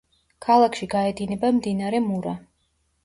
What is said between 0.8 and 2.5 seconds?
გაედინება მდინარე მურა.